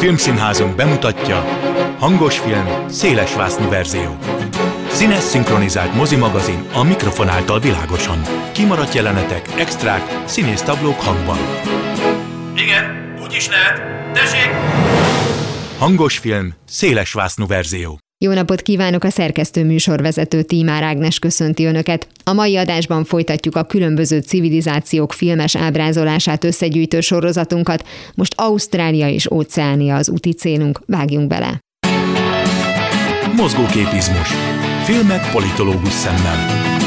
[0.00, 1.44] Filmszínházunk bemutatja
[1.98, 4.16] Hangos film, széles vásznú verzió.
[4.88, 8.22] Színes szinkronizált mozimagazin a mikrofon által világosan.
[8.52, 11.38] Kimaradt jelenetek, extrák, színész táblók hangban.
[12.56, 13.82] Igen, úgy is lehet.
[14.12, 14.50] Tessék!
[15.78, 17.98] Hangos film, széles vásznú verzió.
[18.24, 22.08] Jó napot kívánok a szerkesztő műsorvezető Tímár Ágnes köszönti Önöket.
[22.24, 27.86] A mai adásban folytatjuk a különböző civilizációk filmes ábrázolását összegyűjtő sorozatunkat.
[28.14, 30.80] Most Ausztrália és Óceánia az úti célunk.
[30.86, 31.60] Vágjunk bele!
[33.36, 34.28] Mozgóképizmus.
[34.84, 36.78] Filmek politológus szemmel.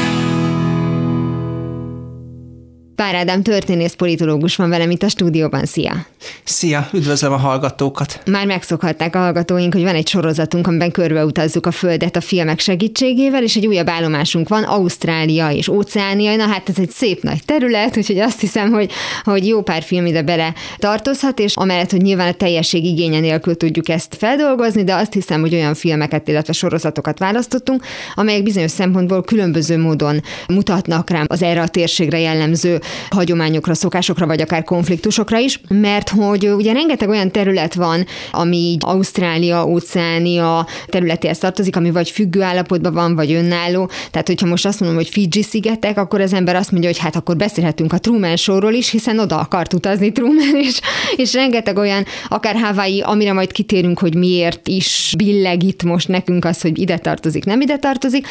[2.96, 5.64] Pár Ádám történész politológus van velem itt a stúdióban.
[5.64, 6.06] Szia!
[6.44, 8.20] Szia, üdvözlöm a hallgatókat!
[8.26, 13.42] Már megszokhatták a hallgatóink, hogy van egy sorozatunk, amiben körbeutazzuk a Földet a filmek segítségével,
[13.42, 16.36] és egy újabb állomásunk van, Ausztrália és Óceánia.
[16.36, 18.90] Na hát ez egy szép nagy terület, úgyhogy azt hiszem, hogy,
[19.24, 23.56] hogy jó pár film ide bele tartozhat, és amellett, hogy nyilván a teljesség igénye nélkül
[23.56, 29.22] tudjuk ezt feldolgozni, de azt hiszem, hogy olyan filmeket, illetve sorozatokat választottunk, amelyek bizonyos szempontból
[29.22, 35.60] különböző módon mutatnak rám az erre a térségre jellemző hagyományokra, szokásokra, vagy akár konfliktusokra is,
[35.68, 42.10] mert hogy ugye rengeteg olyan terület van, ami így Ausztrália, Óceánia területéhez tartozik, ami vagy
[42.10, 43.90] függő állapotban van, vagy önálló.
[44.10, 47.16] Tehát, hogyha most azt mondom, hogy Fiji szigetek, akkor az ember azt mondja, hogy hát
[47.16, 50.80] akkor beszélhetünk a Truman showról is, hiszen oda akart utazni Truman, és,
[51.16, 56.44] és rengeteg olyan, akár Hawaii, amire majd kitérünk, hogy miért is billeg itt most nekünk
[56.44, 58.26] az, hogy ide tartozik, nem ide tartozik.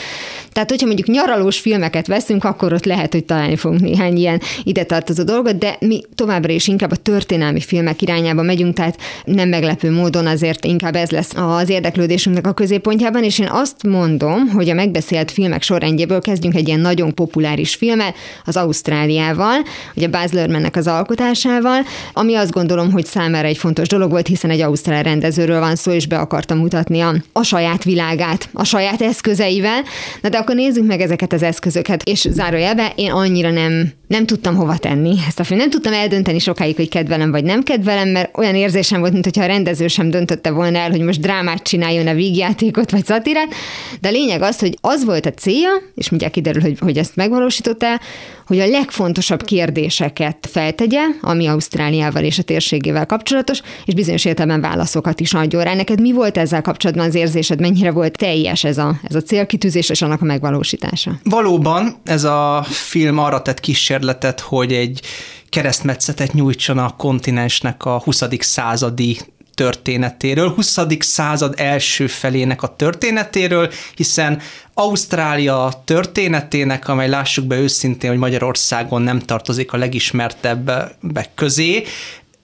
[0.52, 4.84] Tehát, hogyha mondjuk nyaralós filmeket veszünk, akkor ott lehet, hogy találni fogunk néhány ilyen ide
[4.84, 9.92] tartozó dolgot, de mi továbbra is inkább a történelmi filmek irányába megyünk, tehát nem meglepő
[9.92, 14.74] módon azért inkább ez lesz az érdeklődésünknek a középpontjában, és én azt mondom, hogy a
[14.74, 19.58] megbeszélt filmek sorrendjéből kezdjünk egy ilyen nagyon populáris filmet, az Ausztráliával,
[19.96, 21.82] ugye Baz Luhrmannnek az alkotásával,
[22.14, 25.92] ami azt gondolom, hogy számára egy fontos dolog volt, hiszen egy ausztrál rendezőről van szó,
[25.92, 29.82] és be akarta mutatni a, a saját világát, a saját eszközeivel.
[30.22, 34.56] Na de akkor nézzük meg ezeket az eszközöket, és zárójelbe én annyira nem, nem tudtam
[34.56, 35.60] hova tenni ezt a film.
[35.60, 39.46] Nem tudtam eldönteni sokáig, hogy kedvelem vagy nem kedvelem, mert olyan érzésem volt, mintha a
[39.46, 43.54] rendező sem döntötte volna el, hogy most drámát csináljon a vígjátékot vagy szatirát.
[44.02, 47.16] De a lényeg az, hogy az volt a célja, és mindjárt kiderül, hogy, hogy ezt
[47.16, 48.00] megvalósította,
[48.48, 55.20] hogy a legfontosabb kérdéseket feltegye, ami Ausztráliával és a térségével kapcsolatos, és bizonyos értelemben válaszokat
[55.20, 55.74] is adjon rá.
[55.74, 59.90] Neked mi volt ezzel kapcsolatban az érzésed, mennyire volt teljes ez a, ez a célkitűzés
[59.90, 61.12] és annak a megvalósítása?
[61.24, 63.60] Valóban ez a film arra tett
[64.24, 65.02] kísérletet, hogy egy
[65.50, 68.24] keresztmetszetet nyújtson a kontinensnek a 20.
[68.40, 69.20] századi
[69.54, 70.78] történetéről, 20.
[71.00, 74.42] század első felének a történetéről, hiszen
[74.74, 81.84] Ausztrália történetének, amely lássuk be őszintén, hogy Magyarországon nem tartozik a legismertebbek közé,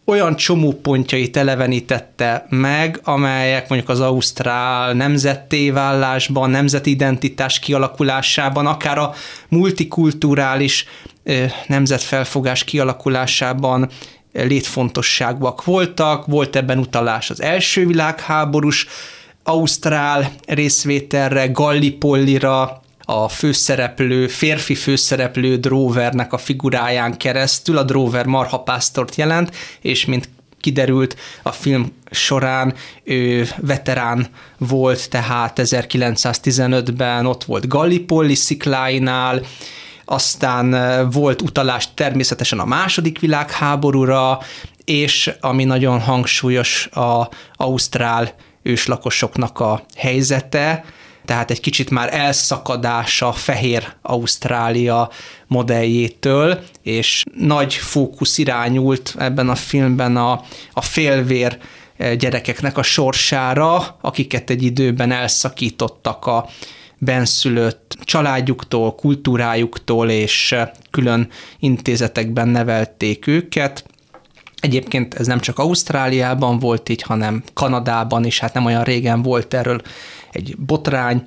[0.10, 9.14] olyan csomópontjait elevenítette meg, amelyek mondjuk az ausztrál nemzettévállásban, nemzeti identitás kialakulásában, akár a
[9.50, 10.86] multikulturális
[11.68, 13.90] nemzetfelfogás kialakulásában
[14.34, 18.88] létfontosságúak voltak, volt ebben utalás az első világháborús
[19.44, 22.82] ausztrál részvételre, Gallipollira,
[23.12, 30.30] a főszereplő, férfi főszereplő Drovernek a figuráján keresztül, a Drover marhapásztort jelent, és mint
[30.60, 32.74] kiderült a film során,
[33.04, 39.42] ő veterán volt, tehát 1915-ben ott volt Gallipolli szikláinál,
[40.12, 40.76] aztán
[41.12, 44.40] volt utalás természetesen a második világháborúra,
[44.86, 50.84] és ami nagyon hangsúlyos a ausztrál őslakosoknak a helyzete,
[51.26, 55.10] tehát egy kicsit már elszakadása fehér Ausztrália
[55.48, 60.42] modelljétől, és nagy fókusz irányult ebben a filmben a,
[60.74, 61.58] a félvér
[62.18, 66.50] gyerekeknek a sorsára, akiket egy időben elszakítottak a
[67.00, 70.56] benszülött családjuktól, kultúrájuktól, és
[70.92, 71.30] külön
[71.60, 73.86] intézetekben nevelték őket.
[74.60, 79.54] Egyébként ez nem csak Ausztráliában volt így, hanem Kanadában is, hát nem olyan régen volt
[79.54, 79.82] erről
[80.32, 81.24] egy botrány.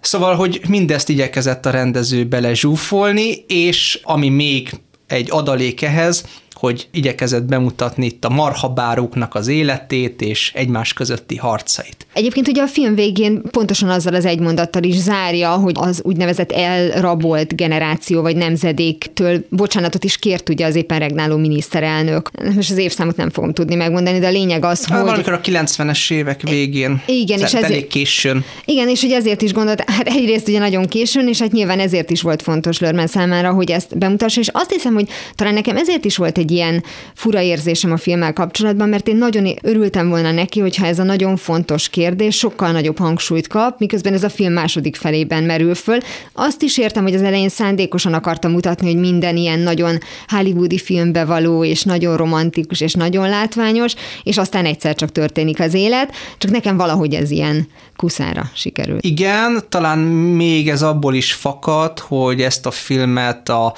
[0.00, 4.70] Szóval, hogy mindezt igyekezett a rendező belezsúfolni, és ami még
[5.06, 12.06] egy adalék ehhez, hogy igyekezett bemutatni itt a marhabároknak az életét és egymás közötti harcait.
[12.12, 16.52] Egyébként ugye a film végén pontosan azzal az egy mondattal is zárja, hogy az úgynevezett
[16.52, 22.30] elrabolt generáció vagy nemzedéktől bocsánatot is kért ugye az éppen regnáló miniszterelnök.
[22.54, 24.98] Most az évszámot nem fogom tudni megmondani, de a lényeg az, hogy...
[24.98, 27.02] Valamikor a 90-es évek végén.
[27.06, 27.64] Igen, és ezért...
[27.64, 28.44] Elég későn.
[28.64, 32.10] Igen, és hogy ezért is gondolt, hát egyrészt ugye nagyon későn, és hát nyilván ezért
[32.10, 36.04] is volt fontos Lörmen számára, hogy ezt bemutassa, és azt hiszem, hogy talán nekem ezért
[36.04, 40.32] is volt egy egy ilyen fura érzésem a filmmel kapcsolatban, mert én nagyon örültem volna
[40.32, 44.52] neki, hogyha ez a nagyon fontos kérdés sokkal nagyobb hangsúlyt kap, miközben ez a film
[44.52, 45.98] második felében merül föl.
[46.32, 51.24] Azt is értem, hogy az elején szándékosan akarta mutatni, hogy minden ilyen nagyon hollywoodi filmbe
[51.24, 56.50] való, és nagyon romantikus, és nagyon látványos, és aztán egyszer csak történik az élet, csak
[56.50, 59.04] nekem valahogy ez ilyen kuszára sikerült.
[59.04, 63.74] Igen, talán még ez abból is fakad, hogy ezt a filmet a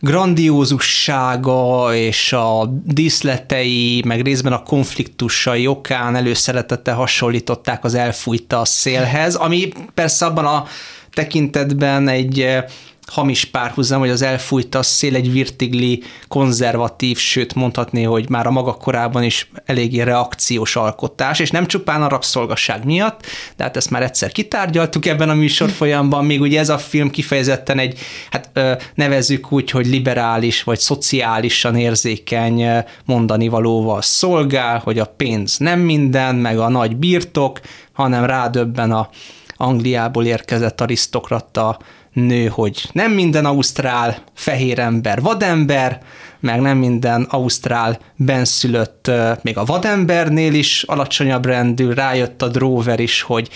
[0.00, 9.34] grandiózussága és a díszletei, meg részben a konfliktusai okán előszeretette hasonlították az elfújta a szélhez,
[9.34, 10.66] ami persze abban a
[11.12, 12.46] tekintetben egy
[13.10, 18.50] hamis párhuzam, hogy az elfújta a szél egy virtigli, konzervatív, sőt mondhatni, hogy már a
[18.50, 23.26] maga korában is eléggé reakciós alkotás, és nem csupán a rabszolgasság miatt,
[23.56, 27.10] de hát ezt már egyszer kitárgyaltuk ebben a műsor folyamban, még ugye ez a film
[27.10, 27.98] kifejezetten egy,
[28.30, 28.60] hát
[28.94, 36.34] nevezzük úgy, hogy liberális vagy szociálisan érzékeny mondani valóval szolgál, hogy a pénz nem minden,
[36.34, 37.60] meg a nagy birtok,
[37.92, 39.08] hanem rádöbben a
[39.56, 41.78] Angliából érkezett arisztokrata
[42.12, 46.02] nő, hogy nem minden ausztrál fehér ember vadember,
[46.40, 49.10] meg nem minden ausztrál benszülött,
[49.42, 53.48] még a vadembernél is alacsonyabb rendű, rájött a dróver is, hogy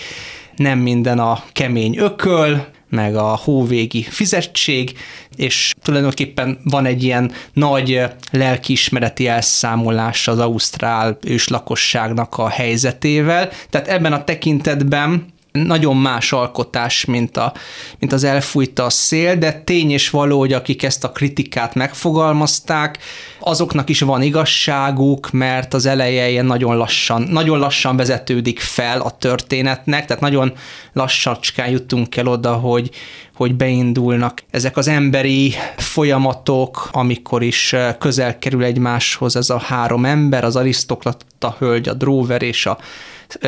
[0.55, 4.97] nem minden a kemény ököl, meg a hóvégi fizetség,
[5.35, 13.49] és tulajdonképpen van egy ilyen nagy lelkiismereti elszámolás az ausztrál őslakosságnak a helyzetével.
[13.69, 17.53] Tehát ebben a tekintetben nagyon más alkotás, mint, a,
[17.99, 22.97] mint az elfújta a szél, de tény és való, hogy akik ezt a kritikát megfogalmazták,
[23.39, 29.09] azoknak is van igazságuk, mert az eleje ilyen nagyon lassan, nagyon lassan vezetődik fel a
[29.09, 30.53] történetnek, tehát nagyon
[30.93, 32.89] lassacskán jutunk el oda, hogy,
[33.35, 40.43] hogy beindulnak ezek az emberi folyamatok, amikor is közel kerül egymáshoz ez a három ember,
[40.43, 42.77] az arisztokrata hölgy, a dróver és a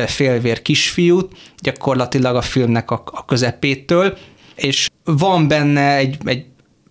[0.06, 4.16] félvér kisfiút, gyakorlatilag a filmnek a, a közepétől,
[4.54, 6.44] és van benne egy, egy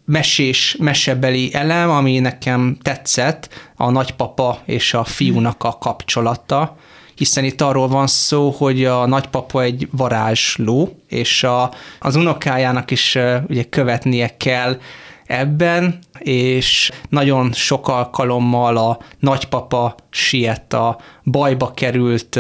[0.05, 6.77] mesés, mesebeli elem, ami nekem tetszett, a nagypapa és a fiúnak a kapcsolata,
[7.15, 13.17] hiszen itt arról van szó, hogy a nagypapa egy varázsló, és a, az unokájának is
[13.47, 14.79] ugye követnie kell
[15.27, 22.39] ebben, és nagyon sok alkalommal a nagypapa siet a bajba került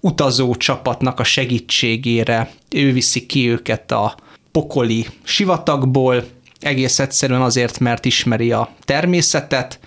[0.00, 4.14] utazó csapatnak a segítségére, ő viszi ki őket a
[4.52, 6.24] pokoli sivatagból,
[6.60, 9.80] egész egyszerűen azért, mert ismeri a természetet,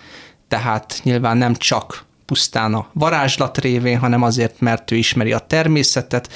[0.48, 6.30] tehát nyilván nem csak pusztán a varázslat révén, hanem azért, mert ő ismeri a természetet,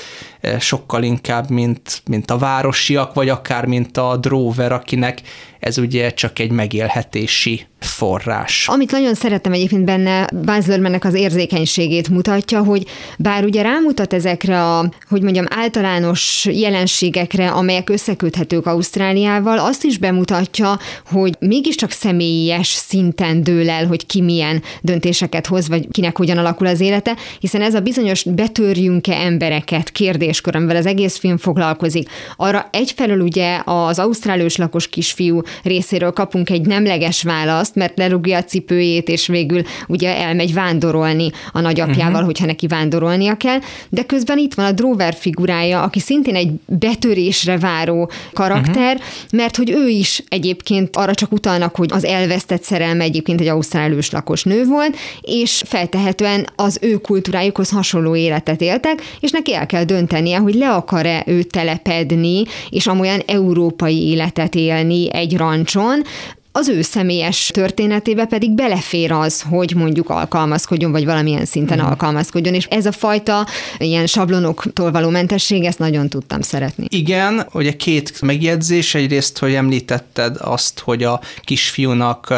[0.60, 5.22] sokkal inkább, mint, mint a városiak, vagy akár mint a dróver, akinek
[5.60, 8.68] ez ugye csak egy megélhetési forrás.
[8.68, 12.86] Amit nagyon szeretem egyébként benne, Baz Luhrmannnek az érzékenységét mutatja, hogy
[13.18, 20.80] bár ugye rámutat ezekre a, hogy mondjam, általános jelenségekre, amelyek összeköthetők Ausztráliával, azt is bemutatja,
[21.12, 26.68] hogy mégiscsak személyes szinten dől el, hogy ki milyen döntéseket hoz, vagy kinek hogyan alakul
[26.68, 32.10] az élete, hiszen ez a bizonyos betörjünk-e embereket kérdéskör, amivel az egész film foglalkozik.
[32.36, 38.44] Arra egyfelől ugye az ausztrál lakos kisfiú részéről kapunk egy nemleges választ, mert lerúgja a
[38.44, 42.26] cipőjét, és végül ugye elmegy vándorolni a nagyapjával, uh-huh.
[42.26, 43.60] hogyha neki vándorolnia kell,
[43.90, 49.32] de közben itt van a Drover figurája, aki szintén egy betörésre váró karakter, uh-huh.
[49.32, 53.96] mert hogy ő is egyébként arra csak utalnak, hogy az elvesztett szerelme egyébként egy ausztrál
[54.12, 59.84] lakos nő volt, és feltehetően az ő kultúrájukhoz hasonló életet éltek, és neki el kell
[59.84, 66.04] döntenie, hogy le akar-e ő telepedni, és amolyan európai életet élni egy rancson,
[66.56, 71.84] az ő személyes történetébe pedig belefér az, hogy mondjuk alkalmazkodjon, vagy valamilyen szinten mm.
[71.84, 76.86] alkalmazkodjon, és ez a fajta ilyen sablonoktól való mentesség, ezt nagyon tudtam szeretni.
[76.90, 82.34] Igen, ugye két megjegyzés, egyrészt, hogy említetted azt, hogy a kisfiúnak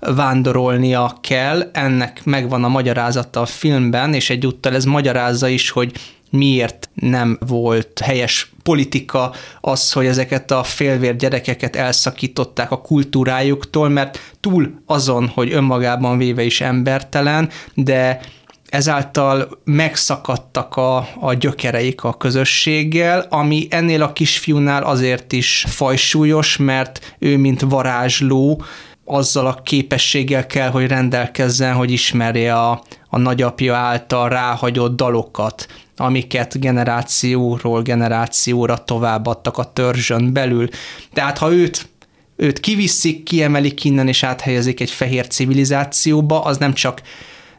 [0.00, 5.92] vándorolnia kell, ennek megvan a magyarázata a filmben, és egyúttal ez magyarázza is, hogy
[6.36, 14.34] miért nem volt helyes politika az, hogy ezeket a félvér gyerekeket elszakították a kultúrájuktól, mert
[14.40, 18.20] túl azon, hogy önmagában véve is embertelen, de
[18.68, 27.16] ezáltal megszakadtak a, a gyökereik a közösséggel, ami ennél a kisfiúnál azért is fajsúlyos, mert
[27.18, 28.62] ő, mint varázsló,
[29.04, 35.66] azzal a képességgel kell, hogy rendelkezzen, hogy ismerje a, a nagyapja által ráhagyott dalokat,
[35.96, 40.68] amiket generációról generációra továbbadtak a törzsön belül.
[41.12, 41.88] Tehát ha őt
[42.36, 47.02] őt kiviszik, kiemelik innen, és áthelyezik egy fehér civilizációba, az nem csak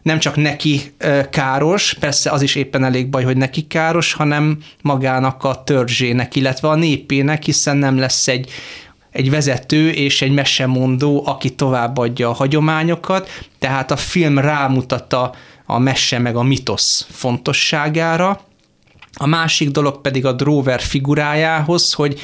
[0.01, 0.81] nem csak neki
[1.29, 6.67] káros, persze az is éppen elég baj, hogy neki káros, hanem magának a törzsének, illetve
[6.67, 8.49] a népének, hiszen nem lesz egy
[9.11, 15.33] egy vezető és egy mesemondó, aki továbbadja a hagyományokat, tehát a film rámutat a,
[15.65, 15.79] a
[16.19, 18.41] meg a mitosz fontosságára.
[19.13, 22.19] A másik dolog pedig a Drover figurájához, hogy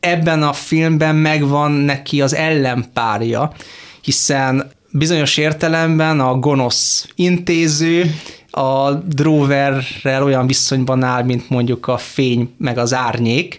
[0.00, 3.52] ebben a filmben megvan neki az ellenpárja,
[4.00, 8.14] hiszen bizonyos értelemben a gonosz intéző
[8.50, 13.58] a Droverrel olyan viszonyban áll, mint mondjuk a fény meg az árnyék,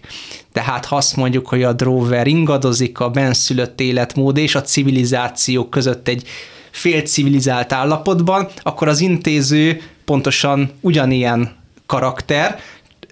[0.52, 6.08] tehát ha azt mondjuk, hogy a Drover ingadozik a benszülött életmód és a civilizáció között
[6.08, 6.28] egy
[6.72, 11.56] félcivilizált állapotban, akkor az intéző pontosan ugyanilyen
[11.86, 12.60] karakter,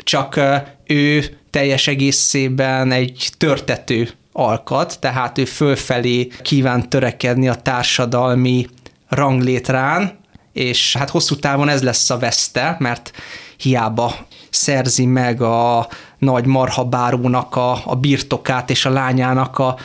[0.04, 0.40] csak
[0.86, 8.68] ő teljes egészében egy törtető alkat, tehát ő fölfelé kíván törekedni a társadalmi
[9.08, 10.19] ranglétrán,
[10.60, 13.12] és hát hosszú távon ez lesz a veszte, mert
[13.58, 14.16] hiába
[14.50, 15.88] szerzi meg a
[16.18, 19.78] nagy marhabárónak a, a birtokát és a lányának a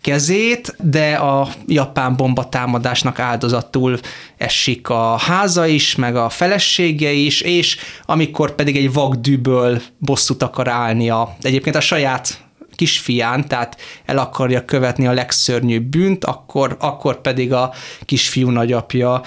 [0.00, 3.98] kezét, de a japán bomba támadásnak áldozatul
[4.36, 10.68] esik a háza is, meg a felesége is, és amikor pedig egy vagdűből bosszút akar
[10.68, 12.44] állni a, egyébként a saját
[12.74, 17.72] kisfián, tehát el akarja követni a legszörnyűbb bűnt, akkor, akkor pedig a
[18.04, 19.22] kisfiú nagyapja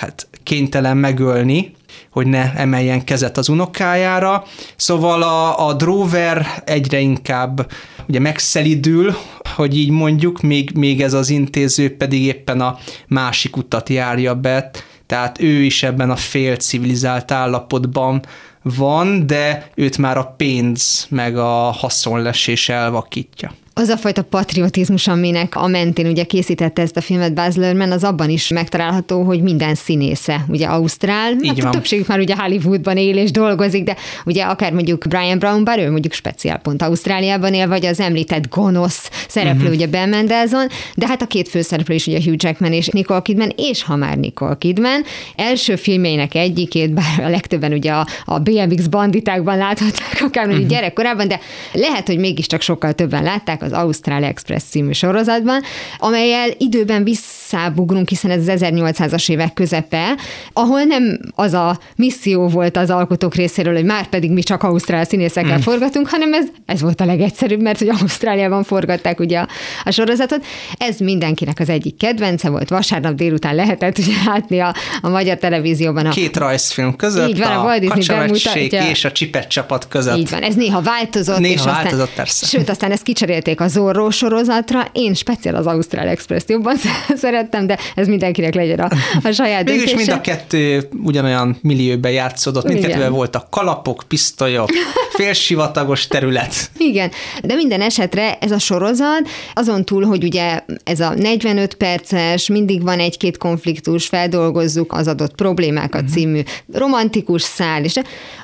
[0.00, 1.74] hát kénytelen megölni,
[2.10, 4.44] hogy ne emeljen kezet az unokájára.
[4.76, 7.70] Szóval a, a Drover egyre inkább
[8.08, 9.14] ugye megszelidül,
[9.54, 12.78] hogy így mondjuk, még, még ez az intéző pedig éppen a
[13.08, 14.70] másik utat járja be,
[15.06, 18.22] tehát ő is ebben a fél civilizált állapotban
[18.62, 25.56] van, de őt már a pénz meg a haszonlesés elvakítja az a fajta patriotizmus, aminek
[25.56, 29.74] a mentén ugye készítette ezt a filmet Baz Luhrmann, az abban is megtalálható, hogy minden
[29.74, 31.66] színésze, ugye Ausztrál, Így hát van.
[31.66, 35.78] a többségük már ugye Hollywoodban él és dolgozik, de ugye akár mondjuk Brian Brown, bár
[35.78, 39.74] ő mondjuk speciál pont Ausztráliában él, vagy az említett gonosz szereplő, uh-huh.
[39.74, 43.52] ugye Ben Mendelsohn, de hát a két főszereplő is ugye Hugh Jackman és Nicole Kidman,
[43.56, 45.02] és ha már Nicole Kidman,
[45.36, 50.66] első filmjeinek egyikét, bár a legtöbben ugye a, a BMX banditákban láthatták, akár uh-huh.
[50.66, 51.40] gyerekkorában, de
[51.72, 55.62] lehet, hogy mégiscsak sokkal többen látták az Ausztrál Express című sorozatban,
[55.98, 57.04] amelyel időben
[57.50, 60.14] visszábugrunk, hiszen ez az 1800-as évek közepe,
[60.52, 65.04] ahol nem az a misszió volt az alkotók részéről, hogy már pedig mi csak ausztrál
[65.04, 65.60] színészekkel mm.
[65.60, 69.48] forgatunk, hanem ez, ez volt a legegyszerűbb, mert hogy Ausztráliában forgatták ugye a,
[69.84, 70.44] a sorozatot.
[70.78, 76.06] Ez mindenkinek az egyik kedvence volt, vasárnap délután lehetett ugye látni a, a magyar televízióban.
[76.06, 80.16] A, Két rajzfilm között, így van, a, a Walt Disney és a Csipet csapat között.
[80.16, 81.38] Így van, ez néha változott.
[81.38, 82.46] Néha és változott, aztán, persze.
[82.46, 84.86] Sőt, aztán ezt kicserélték a Zorro sorozatra.
[84.92, 86.76] Én speciál az Ausztrál Express jobban
[87.40, 88.88] szerettem, de ez mindenkinek legyen a,
[89.22, 94.68] a saját Mégis mind a kettő ugyanolyan millióben játszódott, mindkettőben voltak kalapok, pisztolyok,
[95.10, 96.70] félsivatagos terület.
[96.76, 97.10] Igen,
[97.42, 102.82] de minden esetre ez a sorozat, azon túl, hogy ugye ez a 45 perces, mindig
[102.82, 106.16] van egy-két konfliktus, feldolgozzuk az adott problémákat uh-huh.
[106.16, 106.40] című
[106.72, 107.94] romantikus szál, és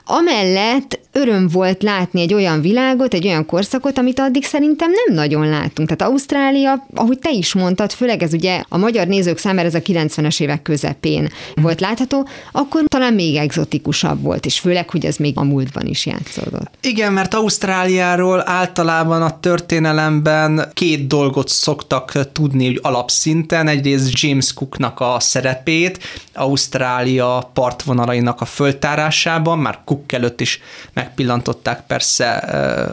[0.07, 5.49] amellett öröm volt látni egy olyan világot, egy olyan korszakot, amit addig szerintem nem nagyon
[5.49, 5.89] látunk.
[5.89, 9.81] Tehát Ausztrália, ahogy te is mondtad, főleg ez ugye a magyar nézők számára ez a
[9.81, 15.39] 90-es évek közepén volt látható, akkor talán még egzotikusabb volt, és főleg, hogy ez még
[15.39, 16.71] a múltban is játszódott.
[16.81, 23.69] Igen, mert Ausztráliáról általában a történelemben két dolgot szoktak tudni úgy alapszinten.
[23.69, 25.99] Egyrészt James Cooknak a szerepét,
[26.35, 30.61] Ausztrália partvonalainak a föltárásában, már Cook előtt is
[30.93, 32.29] megpillantották persze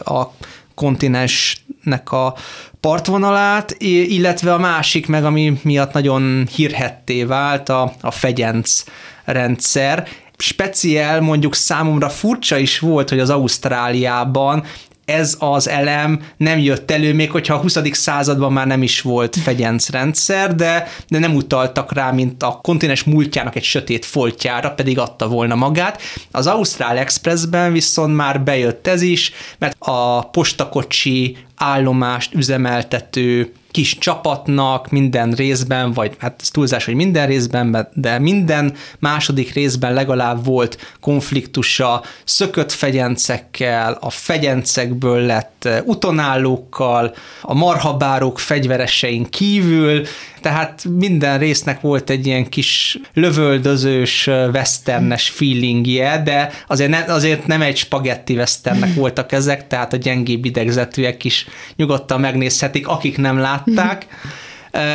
[0.04, 0.32] a
[0.74, 2.34] kontinensnek a
[2.80, 8.84] partvonalát, illetve a másik meg, ami miatt nagyon hírhetté vált, a, a fegyenc
[9.24, 10.08] rendszer.
[10.36, 14.64] Speciál mondjuk számomra furcsa is volt, hogy az Ausztráliában
[15.04, 17.78] ez az elem nem jött elő, még hogyha a 20.
[17.92, 23.56] században már nem is volt fegyencrendszer, de, de nem utaltak rá, mint a kontinens múltjának
[23.56, 26.02] egy sötét foltjára, pedig adta volna magát.
[26.30, 34.90] Az Ausztrál Expressben viszont már bejött ez is, mert a postakocsi állomást üzemeltető kis csapatnak
[34.90, 40.94] minden részben, vagy hát ez túlzás, hogy minden részben, de minden második részben legalább volt
[41.00, 50.06] konfliktusa szökött fegyencekkel, a fegyencekből lett utonállókkal, a marhabárok fegyveresein kívül,
[50.40, 57.62] tehát minden résznek volt egy ilyen kis lövöldözős, westernes feelingje, de azért, ne, azért nem
[57.62, 63.63] egy spagetti westernnek voltak ezek, tehát a gyengébb idegzetűek is nyugodtan megnézhetik, akik nem látták,
[63.64, 64.06] látták,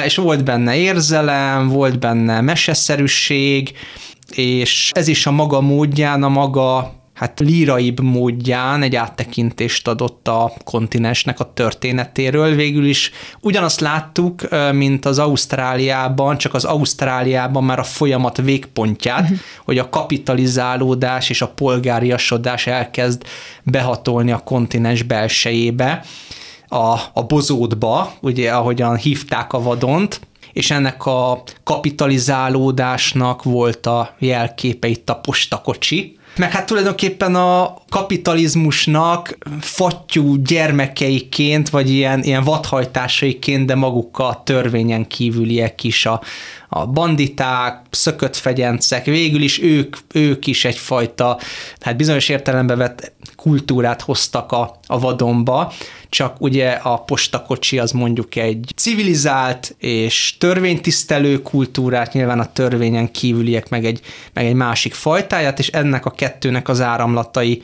[0.06, 3.72] és volt benne érzelem, volt benne meseszerűség,
[4.32, 10.54] és ez is a maga módján, a maga hát líraibb módján egy áttekintést adott a
[10.64, 12.56] kontinensnek a történetéről.
[12.56, 13.12] Végül is
[13.42, 19.38] ugyanazt láttuk, mint az Ausztráliában, csak az Ausztráliában már a folyamat végpontját, uh-huh.
[19.66, 23.24] hogy a kapitalizálódás és a polgáriasodás elkezd
[23.64, 26.04] behatolni a kontinens belsejébe,
[26.70, 30.22] a, a bozótba, ugye ahogyan hívták a vadont,
[30.54, 39.38] és ennek a kapitalizálódásnak volt a jelképe itt a postakocsi, meg hát tulajdonképpen a kapitalizmusnak
[39.60, 46.22] fattyú gyermekeiként, vagy ilyen, ilyen vadhajtásaiként, de maguk törvényen kívüliek is, a,
[46.70, 51.40] a banditák, szökött fegyencek, végül is ők, ők is egyfajta,
[51.80, 55.74] hát bizonyos értelembe vett kultúrát hoztak a, a vadonba,
[56.10, 63.70] csak ugye a postakocsi az mondjuk egy civilizált és törvénytisztelő kultúrát, nyilván a törvényen kívüliek
[63.70, 64.02] meg egy,
[64.34, 67.64] meg egy másik fajtáját, és ennek a kettőnek az áramlatai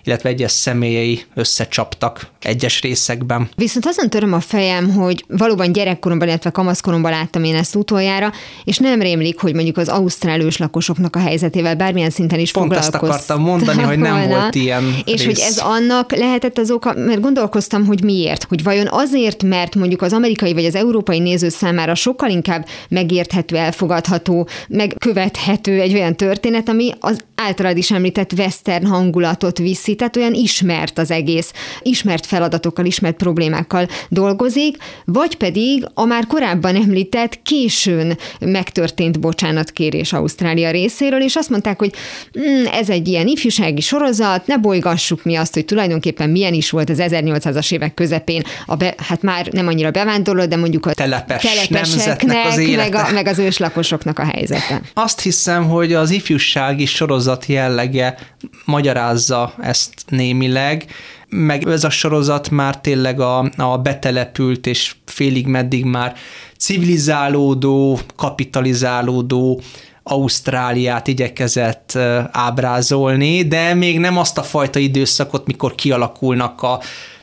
[0.03, 3.49] illetve egyes személyei összecsaptak egyes részekben.
[3.55, 8.31] Viszont azon töröm a fejem, hogy valóban gyerekkoromban, illetve kamaszkoromban láttam én ezt utoljára,
[8.63, 12.95] és nem rémlik, hogy mondjuk az ausztrál őslakosoknak a helyzetével bármilyen szinten is Pont ezt
[12.95, 14.39] akartam mondani, hogy nem volna.
[14.39, 15.25] volt ilyen És rész.
[15.25, 18.43] hogy ez annak lehetett az oka, mert gondolkoztam, hogy miért.
[18.43, 23.55] Hogy vajon azért, mert mondjuk az amerikai vagy az európai néző számára sokkal inkább megérthető,
[23.55, 30.33] elfogadható, megkövethető egy olyan történet, ami az általad is említett western hangulatot viszi, tehát olyan
[30.33, 38.17] ismert az egész, ismert feladatokkal, ismert problémákkal dolgozik, vagy pedig a már korábban említett későn
[38.39, 41.93] megtörtént bocsánatkérés Ausztrália részéről, és azt mondták, hogy
[42.39, 46.89] mm, ez egy ilyen ifjúsági sorozat, ne bolygassuk mi azt, hogy tulajdonképpen milyen is volt
[46.89, 51.41] az 1800-as évek közepén, a be, hát már nem annyira bevándorló, de mondjuk a Telepes
[51.41, 54.81] telepeseknek, az meg, a, meg az őslakosoknak a helyzete.
[54.93, 58.17] Azt hiszem, hogy az ifjúsági sorozat jellege
[58.65, 60.85] magyarázza ezt némileg,
[61.29, 66.15] meg ez a sorozat már tényleg a, a betelepült és félig meddig már
[66.57, 69.61] civilizálódó, kapitalizálódó
[70.03, 71.97] Ausztráliát igyekezett
[72.31, 76.79] ábrázolni, de még nem azt a fajta időszakot, mikor kialakulnak a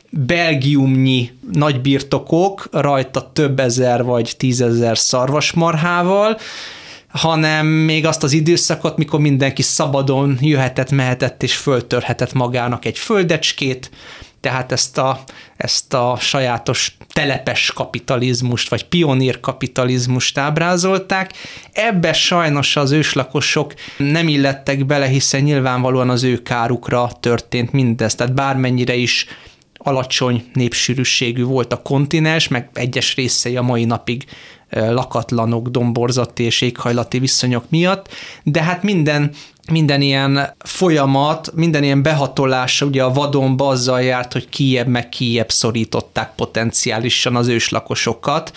[0.09, 6.37] belgiumnyi nagybirtokok, rajta több ezer vagy tízezer szarvasmarhával,
[7.09, 13.91] hanem még azt az időszakot, mikor mindenki szabadon jöhetett, mehetett és föltörhetett magának egy földecskét,
[14.41, 15.23] tehát ezt a,
[15.57, 21.33] ezt a sajátos telepes kapitalizmust, vagy pionír kapitalizmust ábrázolták.
[21.71, 28.15] Ebbe sajnos az őslakosok nem illettek bele, hiszen nyilvánvalóan az ő kárukra történt mindez.
[28.15, 29.25] Tehát bármennyire is
[29.77, 34.25] alacsony népsűrűségű volt a kontinens, meg egyes részei a mai napig
[34.69, 38.07] lakatlanok, domborzati és éghajlati viszonyok miatt,
[38.43, 39.31] de hát minden
[39.71, 45.51] minden ilyen folyamat, minden ilyen behatolása ugye a vadonba azzal járt, hogy kiebb meg kiebb
[45.51, 48.51] szorították potenciálisan az őslakosokat,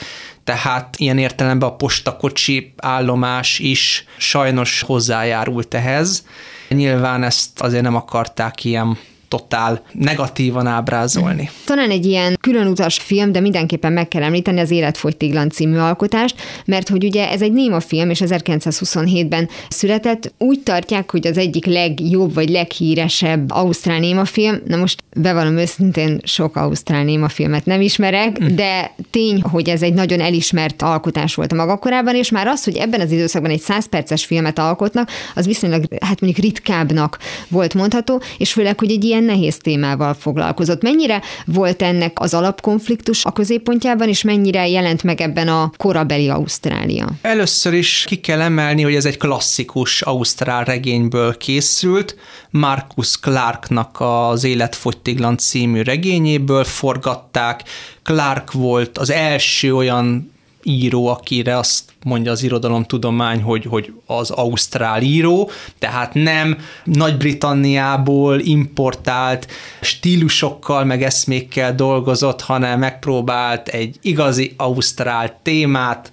[0.44, 6.26] tehát ilyen értelemben a postakocsi állomás is sajnos hozzájárult ehhez.
[6.68, 8.98] Nyilván ezt azért nem akarták ilyen
[9.32, 11.50] totál negatívan ábrázolni.
[11.64, 16.88] Talán egy ilyen különutas film, de mindenképpen meg kell említeni az Életfogytiglan című alkotást, mert
[16.88, 20.32] hogy ugye ez egy néma film, és 1927-ben született.
[20.38, 24.60] Úgy tartják, hogy az egyik legjobb vagy leghíresebb ausztrál néma film.
[24.66, 28.54] Na most bevallom őszintén, sok ausztrál néma filmet nem ismerek, hm.
[28.54, 32.64] de tény, hogy ez egy nagyon elismert alkotás volt a maga korában, és már az,
[32.64, 37.18] hogy ebben az időszakban egy 100 perces filmet alkotnak, az viszonylag, hát mondjuk ritkábbnak
[37.48, 40.82] volt mondható, és főleg, hogy egy ilyen ilyen nehéz témával foglalkozott.
[40.82, 47.08] Mennyire volt ennek az alapkonfliktus a középpontjában, és mennyire jelent meg ebben a korabeli Ausztrália?
[47.22, 52.16] Először is ki kell emelni, hogy ez egy klasszikus ausztrál regényből készült,
[52.50, 57.62] Marcus Clarknak az Életfogytiglan című regényéből forgatták.
[58.02, 60.31] Clark volt az első olyan
[60.62, 69.46] író, akire azt mondja az irodalomtudomány, hogy, hogy az ausztrál író, tehát nem Nagy-Britanniából importált
[69.80, 76.12] stílusokkal, meg eszmékkel dolgozott, hanem megpróbált egy igazi ausztrál témát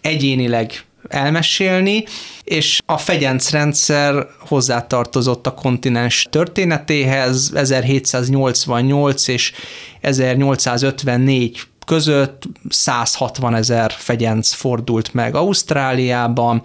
[0.00, 2.04] egyénileg elmesélni,
[2.44, 9.52] és a fegyencrendszer hozzátartozott a kontinens történetéhez 1788 és
[10.00, 12.42] 1854 között.
[12.68, 16.62] 160 ezer fegyenc fordult meg Ausztráliában,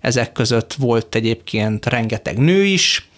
[0.00, 3.08] ezek között volt egyébként rengeteg nő is,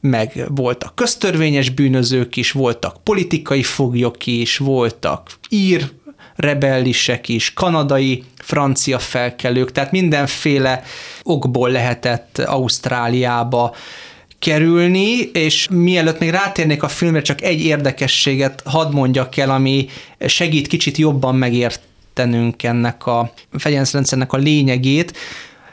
[0.00, 5.90] meg voltak köztörvényes bűnözők is, voltak politikai foglyok is, voltak ír
[6.36, 10.82] rebellisek is, kanadai, francia felkelők, tehát mindenféle
[11.22, 13.74] okból lehetett Ausztráliába
[14.44, 19.86] kerülni, és mielőtt még rátérnék a filmre, csak egy érdekességet hadd mondjak el, ami
[20.26, 25.16] segít kicsit jobban megértenünk ennek a fegyencrendszernek a lényegét,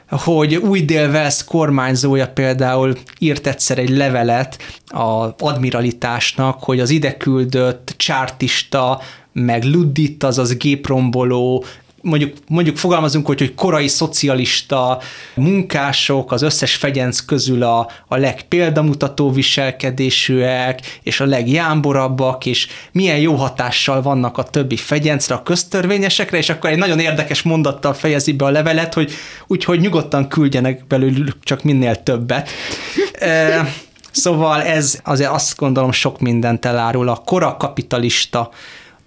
[0.09, 4.57] hogy új dél kormányzója például írt egyszer egy levelet
[4.87, 9.01] az admiralitásnak, hogy az ide küldött csártista,
[9.33, 11.65] meg luddit, azaz gépromboló,
[12.01, 14.99] mondjuk, mondjuk fogalmazunk, hogy, hogy korai szocialista
[15.35, 23.33] munkások az összes fegyenc közül a, a legpéldamutató viselkedésűek, és a legjámborabbak, és milyen jó
[23.33, 28.45] hatással vannak a többi fegyencre, a köztörvényesekre, és akkor egy nagyon érdekes mondattal fejezi be
[28.45, 29.11] a levelet, hogy
[29.47, 32.49] úgyhogy nyugodtan küldjenek belőlük csak minél többet.
[33.19, 33.73] e,
[34.11, 38.49] szóval ez azért azt gondolom sok mindent elárul a korakapitalista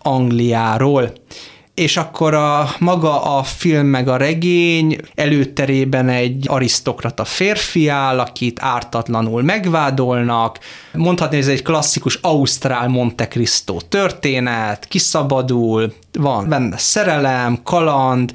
[0.02, 1.12] Angliáról
[1.74, 8.62] és akkor a maga a film meg a regény előterében egy arisztokrata férfi áll, akit
[8.62, 10.58] ártatlanul megvádolnak.
[10.92, 18.32] Mondhatni, ez egy klasszikus Ausztrál Monte Cristo történet, kiszabadul, van benne szerelem, kaland,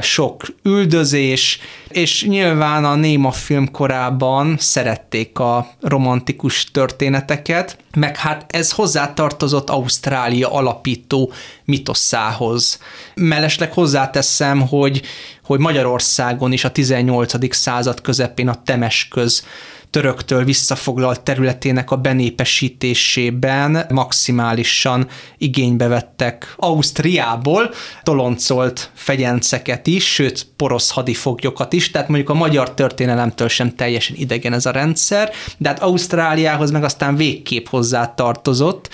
[0.00, 8.72] sok üldözés, és nyilván a Néma film korában szerették a romantikus történeteket, meg hát ez
[8.72, 11.32] hozzátartozott Ausztrália alapító
[11.64, 12.78] mitoszához.
[13.14, 15.02] Mellesleg hozzáteszem, hogy,
[15.44, 17.54] hogy Magyarországon is a 18.
[17.54, 19.44] század közepén a Temesköz
[19.90, 26.54] töröktől visszafoglalt területének a benépesítésében maximálisan igénybe vettek.
[26.56, 27.70] Ausztriából
[28.02, 34.52] toloncolt fegyenceket is, sőt porosz hadifoglyokat is, tehát mondjuk a magyar történelemtől sem teljesen idegen
[34.52, 38.88] ez a rendszer, de hát Ausztráliához meg aztán végképp hozzá tartozott,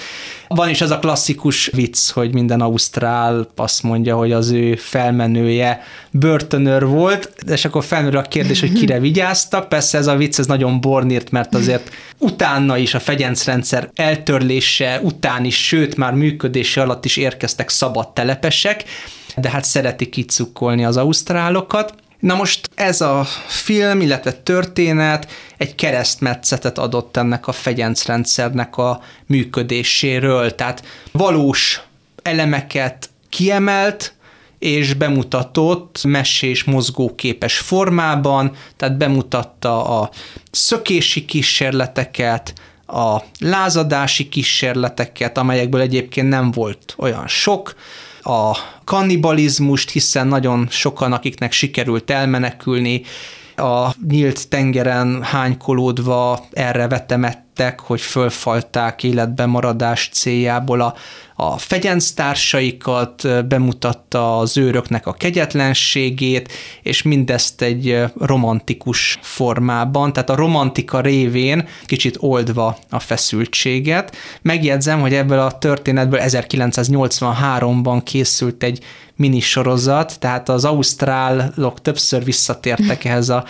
[0.54, 5.82] van is az a klasszikus vicc, hogy minden ausztrál azt mondja, hogy az ő felmenője
[6.10, 9.68] börtönőr volt, és akkor felmerül a kérdés, hogy kire vigyáztak.
[9.68, 15.44] Persze ez a vicc, ez nagyon bornírt, mert azért utána is a fegyencrendszer eltörlése után
[15.44, 18.84] is, sőt már működése alatt is érkeztek szabad telepesek,
[19.36, 21.94] de hát szeretik kicukkolni az ausztrálokat.
[22.24, 30.54] Na most ez a film, illetve történet egy keresztmetszetet adott ennek a fegyencrendszernek a működéséről,
[30.54, 31.80] tehát valós
[32.22, 34.14] elemeket kiemelt,
[34.58, 40.10] és bemutatott mesés mozgóképes formában, tehát bemutatta a
[40.50, 42.52] szökési kísérleteket,
[42.87, 47.74] a lázadási kísérleteket, amelyekből egyébként nem volt olyan sok,
[48.24, 53.02] a kannibalizmust, hiszen nagyon sokan, akiknek sikerült elmenekülni,
[53.56, 56.87] a nyílt tengeren hánykolódva erre
[57.54, 60.94] vetemettek, hogy fölfalták életben maradás céljából a
[61.36, 71.00] a fegyenctársaikat, bemutatta az őröknek a kegyetlenségét, és mindezt egy romantikus formában, tehát a romantika
[71.00, 74.16] révén kicsit oldva a feszültséget.
[74.42, 78.84] Megjegyzem, hogy ebből a történetből 1983-ban készült egy
[79.16, 83.44] minisorozat, tehát az ausztrálok többször visszatértek ehhez a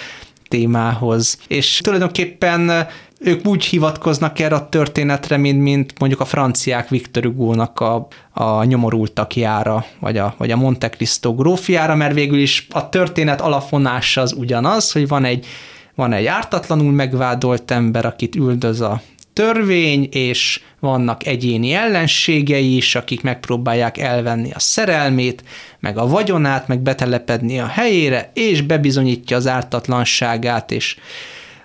[0.48, 1.38] témához.
[1.48, 2.86] És tulajdonképpen
[3.24, 8.64] ők úgy hivatkoznak erre a történetre, mint, mint mondjuk a franciák Victor Hugo-nak a, a
[8.64, 14.32] nyomorultakjára, vagy a, vagy a Monte Cristo grófiára, mert végül is a történet alapvonása az
[14.32, 15.46] ugyanaz, hogy van egy,
[15.94, 23.22] van egy ártatlanul megvádolt ember, akit üldöz a törvény, és vannak egyéni ellenségei is, akik
[23.22, 25.44] megpróbálják elvenni a szerelmét,
[25.80, 30.96] meg a vagyonát, meg betelepedni a helyére, és bebizonyítja az ártatlanságát, és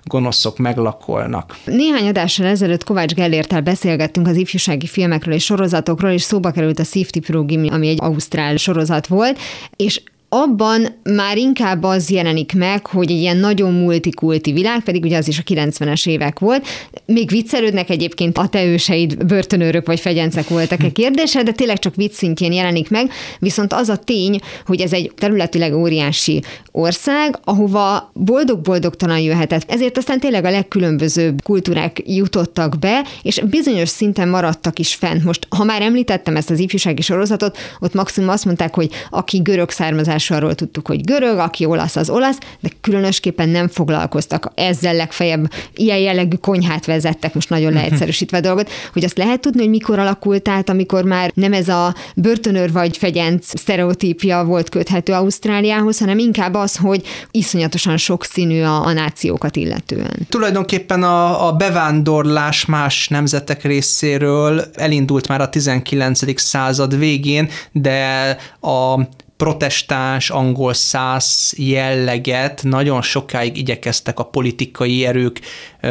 [0.04, 1.58] gonoszok meglakolnak.
[1.66, 6.84] Néhány adással ezelőtt Kovács Gellértel beszélgettünk az ifjúsági filmekről és sorozatokról, és szóba került a
[6.84, 9.40] Safety Pro ami egy ausztrál sorozat volt,
[9.76, 15.18] és abban már inkább az jelenik meg, hogy egy ilyen nagyon multikulti világ, pedig ugye
[15.18, 16.68] az is a 90-es évek volt.
[17.06, 22.14] Még viccelődnek egyébként a te őseid börtönőrök vagy fegyencek voltak-e kérdése, de tényleg csak vicc
[22.14, 29.20] szintjén jelenik meg, viszont az a tény, hogy ez egy területileg óriási ország, ahova boldog-boldogtalan
[29.20, 29.72] jöhetett.
[29.72, 35.24] Ezért aztán tényleg a legkülönbözőbb kultúrák jutottak be, és bizonyos szinten maradtak is fent.
[35.24, 39.70] Most, ha már említettem ezt az ifjúsági sorozatot, ott maximum azt mondták, hogy aki görög
[39.70, 45.52] származás arról tudtuk, hogy görög, aki olasz, az olasz, de különösképpen nem foglalkoztak ezzel legfeljebb
[45.76, 50.00] ilyen jellegű konyhát vezettek, most nagyon leegyszerűsítve a dolgot, hogy azt lehet tudni, hogy mikor
[50.00, 56.18] alakult át, amikor már nem ez a börtönőr vagy fegyenc sztereotípia volt köthető Ausztráliához, hanem
[56.18, 60.28] inkább az, hogy iszonyatosan sokszínű a, a nációkat illetően.
[60.30, 66.40] Tulajdonképpen a, a bevándorlás más nemzetek részéről elindult már a 19.
[66.42, 69.00] század végén, de a
[69.40, 75.40] protestáns, angol száz jelleget nagyon sokáig igyekeztek a politikai erők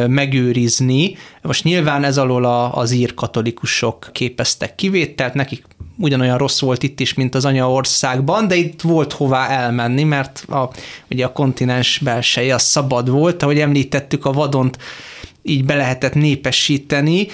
[0.06, 1.16] megőrizni.
[1.42, 5.64] Most nyilván ez alól az ír katolikusok képeztek kivételt, nekik
[5.98, 10.70] ugyanolyan rossz volt itt is, mint az anyaországban, de itt volt hová elmenni, mert a,
[11.10, 14.78] ugye a kontinens belseje az szabad volt, ahogy említettük, a vadont
[15.42, 17.26] így be lehetett népesíteni,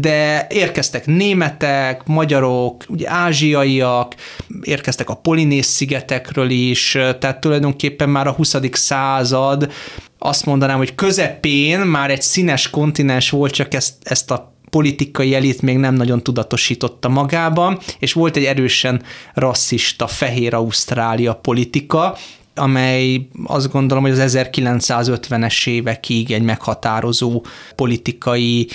[0.00, 4.14] de érkeztek németek, magyarok, ugye ázsiaiak,
[4.62, 8.56] érkeztek a Polinész szigetekről is, tehát tulajdonképpen már a 20.
[8.72, 9.72] század
[10.18, 15.62] azt mondanám, hogy közepén már egy színes kontinens volt, csak ezt, ezt a politikai elit
[15.62, 19.02] még nem nagyon tudatosította magában, és volt egy erősen
[19.34, 22.16] rasszista fehér Ausztrália politika,
[22.54, 28.68] amely azt gondolom, hogy az 1950-es évekig egy meghatározó politikai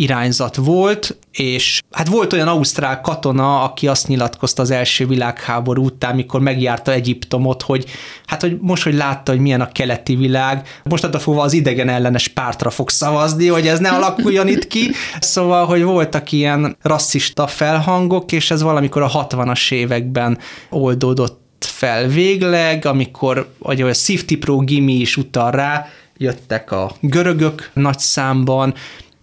[0.00, 6.14] irányzat volt, és hát volt olyan ausztrál katona, aki azt nyilatkozta az első világháború után,
[6.14, 7.84] mikor megjárta Egyiptomot, hogy
[8.26, 12.28] hát hogy most, hogy látta, hogy milyen a keleti világ, most fogva az idegen ellenes
[12.28, 14.90] pártra fog szavazni, hogy ez ne alakuljon itt ki.
[15.20, 20.38] Szóval, hogy voltak ilyen rasszista felhangok, és ez valamikor a 60-as években
[20.70, 25.86] oldódott fel végleg, amikor, ahogy a Safety Pro Gimi is utal rá,
[26.16, 28.74] jöttek a görögök nagy számban,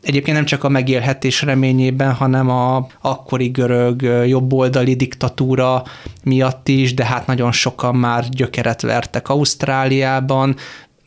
[0.01, 5.83] Egyébként nem csak a megélhetés reményében, hanem a akkori görög jobboldali diktatúra
[6.23, 10.55] miatt is, de hát nagyon sokan már gyökeret vertek Ausztráliában,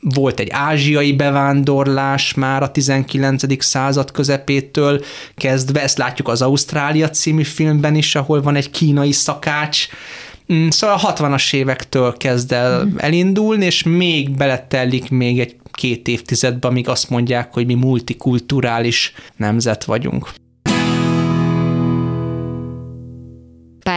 [0.00, 3.64] volt egy ázsiai bevándorlás már a 19.
[3.64, 9.88] század közepétől kezdve, ezt látjuk az Ausztrália című filmben is, ahol van egy kínai szakács,
[10.68, 12.96] Szóval a 60-as évektől kezd el mm.
[12.96, 19.84] elindulni, és még beletellik még egy két évtizedben, amíg azt mondják, hogy mi multikulturális nemzet
[19.84, 20.28] vagyunk.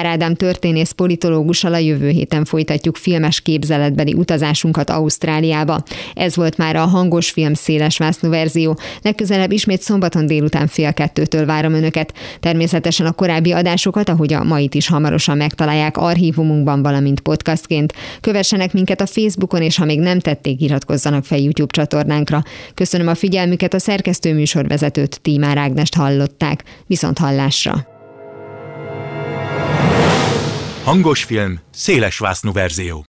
[0.04, 5.84] Pár Ádám történész politológussal a jövő héten folytatjuk filmes képzeletbeli utazásunkat Ausztráliába.
[6.14, 8.78] Ez volt már a hangos film széles vásznú verzió.
[9.02, 12.14] Legközelebb ismét szombaton délután fél kettőtől várom önöket.
[12.40, 17.94] Természetesen a korábbi adásokat, ahogy a mait is hamarosan megtalálják archívumunkban, valamint podcastként.
[18.22, 22.44] Kövessenek minket a Facebookon, és ha még nem tették, iratkozzanak fel YouTube csatornánkra.
[22.74, 26.64] Köszönöm a figyelmüket, a szerkesztő műsorvezetőt Tímár Ágnest hallották.
[26.88, 27.93] Viszont hallásra!
[30.84, 32.20] Hangos film, széles
[32.52, 33.02] verzió.